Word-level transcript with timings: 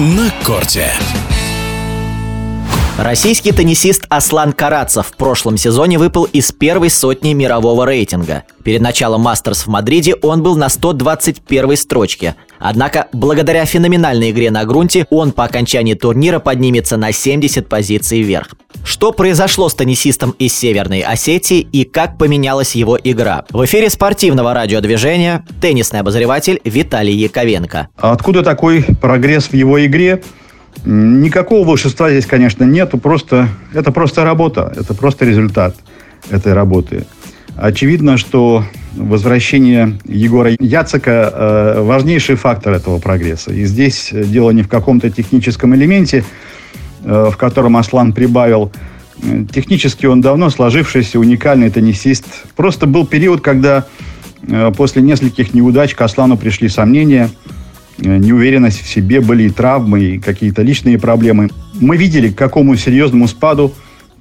на 0.00 0.30
корте. 0.42 0.90
Российский 3.00 3.52
теннисист 3.52 4.04
Аслан 4.10 4.52
Карацев 4.52 5.06
в 5.06 5.16
прошлом 5.16 5.56
сезоне 5.56 5.96
выпал 5.98 6.24
из 6.24 6.52
первой 6.52 6.90
сотни 6.90 7.32
мирового 7.32 7.86
рейтинга. 7.86 8.44
Перед 8.62 8.82
началом 8.82 9.22
Мастерс 9.22 9.62
в 9.62 9.68
Мадриде 9.68 10.16
он 10.16 10.42
был 10.42 10.54
на 10.54 10.68
121 10.68 11.78
строчке. 11.78 12.34
Однако, 12.58 13.08
благодаря 13.14 13.64
феноменальной 13.64 14.32
игре 14.32 14.50
на 14.50 14.66
грунте, 14.66 15.06
он 15.08 15.32
по 15.32 15.44
окончании 15.44 15.94
турнира 15.94 16.40
поднимется 16.40 16.98
на 16.98 17.10
70 17.10 17.70
позиций 17.70 18.20
вверх. 18.20 18.50
Что 18.84 19.12
произошло 19.12 19.70
с 19.70 19.74
теннисистом 19.74 20.32
из 20.32 20.54
Северной 20.54 21.00
Осетии 21.00 21.60
и 21.60 21.84
как 21.84 22.18
поменялась 22.18 22.74
его 22.74 22.98
игра? 23.02 23.46
В 23.48 23.64
эфире 23.64 23.88
спортивного 23.88 24.52
радиодвижения 24.52 25.46
теннисный 25.62 26.00
обозреватель 26.00 26.60
Виталий 26.64 27.14
Яковенко. 27.14 27.88
Откуда 27.96 28.42
такой 28.42 28.84
прогресс 29.00 29.46
в 29.46 29.54
его 29.54 29.82
игре? 29.86 30.22
Никакого 30.84 31.66
волшебства 31.66 32.10
здесь, 32.10 32.26
конечно, 32.26 32.64
нету. 32.64 32.98
Просто, 32.98 33.48
это 33.74 33.92
просто 33.92 34.24
работа. 34.24 34.72
Это 34.76 34.94
просто 34.94 35.24
результат 35.24 35.76
этой 36.30 36.52
работы. 36.54 37.04
Очевидно, 37.56 38.16
что 38.16 38.64
возвращение 38.94 39.98
Егора 40.06 40.52
Яцека 40.58 41.32
э, 41.32 41.82
важнейший 41.82 42.36
фактор 42.36 42.72
этого 42.72 42.98
прогресса. 42.98 43.52
И 43.52 43.64
здесь 43.64 44.10
дело 44.12 44.50
не 44.50 44.62
в 44.62 44.68
каком-то 44.68 45.10
техническом 45.10 45.74
элементе, 45.74 46.24
э, 47.04 47.28
в 47.30 47.36
котором 47.36 47.76
Аслан 47.76 48.12
прибавил. 48.12 48.72
Технически 49.52 50.06
он 50.06 50.22
давно 50.22 50.48
сложившийся, 50.48 51.20
уникальный 51.20 51.70
теннисист. 51.70 52.24
Просто 52.56 52.86
был 52.86 53.06
период, 53.06 53.42
когда 53.42 53.84
э, 54.48 54.72
после 54.74 55.02
нескольких 55.02 55.52
неудач 55.52 55.94
к 55.94 56.00
Аслану 56.00 56.38
пришли 56.38 56.70
сомнения– 56.70 57.28
неуверенность 58.00 58.82
в 58.82 58.88
себе, 58.88 59.20
были 59.20 59.44
и 59.44 59.50
травмы, 59.50 60.00
и 60.00 60.18
какие-то 60.18 60.62
личные 60.62 60.98
проблемы. 60.98 61.50
Мы 61.80 61.96
видели, 61.96 62.30
к 62.30 62.36
какому 62.36 62.76
серьезному 62.76 63.28
спаду 63.28 63.72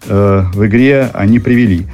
э, 0.08 0.44
в 0.54 0.66
игре 0.66 1.10
они 1.14 1.40
привели. 1.40 1.88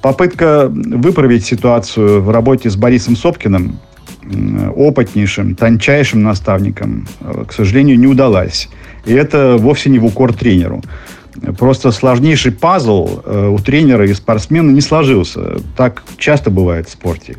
Попытка 0.00 0.68
выправить 0.68 1.44
ситуацию 1.44 2.22
в 2.22 2.30
работе 2.30 2.70
с 2.70 2.76
Борисом 2.76 3.16
Сопкиным, 3.16 3.80
э, 4.22 4.68
опытнейшим, 4.68 5.56
тончайшим 5.56 6.22
наставником, 6.22 7.08
э, 7.20 7.44
к 7.48 7.52
сожалению, 7.52 7.98
не 7.98 8.06
удалась. 8.06 8.68
И 9.04 9.12
это 9.12 9.56
вовсе 9.58 9.90
не 9.90 9.98
в 9.98 10.04
укор 10.04 10.32
тренеру. 10.32 10.82
Просто 11.58 11.90
сложнейший 11.92 12.52
пазл 12.52 13.22
э, 13.24 13.48
у 13.48 13.58
тренера 13.58 14.06
и 14.06 14.14
спортсмена 14.14 14.70
не 14.70 14.80
сложился. 14.80 15.60
Так 15.76 16.02
часто 16.18 16.50
бывает 16.50 16.88
в 16.88 16.92
спорте. 16.92 17.36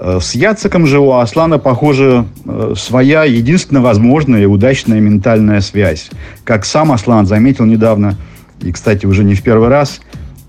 Э, 0.00 0.18
с 0.20 0.34
Яцеком 0.34 0.86
же 0.86 0.98
у 0.98 1.12
Аслана, 1.12 1.58
похоже, 1.58 2.24
э, 2.46 2.74
своя 2.76 3.24
единственно 3.24 3.82
возможная 3.82 4.42
и 4.42 4.46
удачная 4.46 4.98
ментальная 4.98 5.60
связь. 5.60 6.10
Как 6.42 6.64
сам 6.64 6.90
Аслан 6.90 7.26
заметил 7.26 7.66
недавно, 7.66 8.16
и, 8.62 8.72
кстати, 8.72 9.04
уже 9.04 9.24
не 9.24 9.34
в 9.34 9.42
первый 9.42 9.68
раз, 9.68 10.00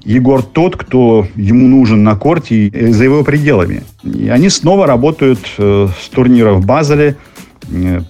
Егор 0.03 0.41
тот, 0.41 0.77
кто 0.77 1.27
ему 1.35 1.67
нужен 1.67 2.03
на 2.03 2.15
корте 2.15 2.67
и 2.67 2.91
за 2.91 3.03
его 3.03 3.23
пределами. 3.23 3.83
И 4.03 4.29
они 4.29 4.49
снова 4.49 4.87
работают 4.87 5.39
э, 5.57 5.87
с 6.01 6.09
турнира 6.09 6.53
в 6.53 6.65
Базеле. 6.65 7.17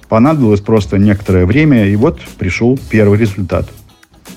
Понадобилось 0.07 0.61
просто 0.61 0.97
некоторое 0.97 1.45
время, 1.45 1.87
и 1.87 1.95
вот 1.95 2.19
пришел 2.39 2.79
первый 2.89 3.19
результат. 3.19 3.69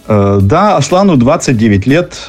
Да, 0.07 0.77
Аслану 0.77 1.17
29 1.17 1.87
лет, 1.87 2.27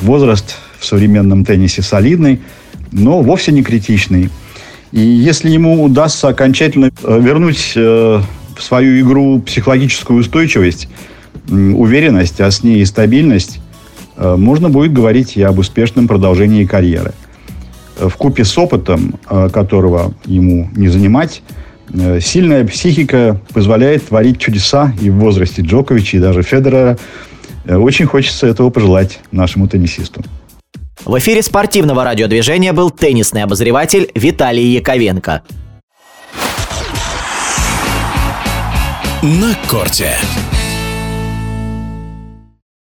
возраст 0.00 0.56
в 0.78 0.84
современном 0.86 1.44
теннисе 1.44 1.82
солидный– 1.82 2.40
но 2.92 3.22
вовсе 3.22 3.52
не 3.52 3.62
критичный. 3.62 4.30
И 4.92 5.00
если 5.00 5.50
ему 5.50 5.82
удастся 5.82 6.28
окончательно 6.28 6.90
э, 7.02 7.20
вернуть 7.20 7.72
э, 7.74 8.20
в 8.56 8.62
свою 8.62 9.00
игру 9.00 9.40
психологическую 9.40 10.20
устойчивость, 10.20 10.88
уверенность, 11.48 12.40
а 12.40 12.50
с 12.50 12.62
ней 12.62 12.82
и 12.82 12.84
стабильность, 12.84 13.60
э, 14.16 14.36
можно 14.36 14.68
будет 14.68 14.92
говорить 14.92 15.36
и 15.36 15.42
об 15.42 15.58
успешном 15.58 16.06
продолжении 16.06 16.66
карьеры. 16.66 17.12
В 17.98 18.12
купе 18.16 18.44
с 18.44 18.56
опытом, 18.56 19.20
которого 19.52 20.14
ему 20.24 20.68
не 20.74 20.88
занимать, 20.88 21.42
сильная 22.20 22.66
психика 22.66 23.38
позволяет 23.52 24.08
творить 24.08 24.38
чудеса 24.38 24.94
и 25.00 25.10
в 25.10 25.16
возрасте 25.16 25.62
Джоковича, 25.62 26.16
и 26.16 26.20
даже 26.20 26.42
Федерера. 26.42 26.98
Очень 27.68 28.06
хочется 28.06 28.46
этого 28.46 28.70
пожелать 28.70 29.20
нашему 29.30 29.68
теннисисту. 29.68 30.24
В 31.04 31.18
эфире 31.18 31.42
спортивного 31.42 32.04
радиодвижения 32.04 32.72
был 32.72 32.90
теннисный 32.90 33.42
обозреватель 33.42 34.10
Виталий 34.14 34.66
Яковенко. 34.74 35.42
На 39.22 39.56
корте. 39.68 40.16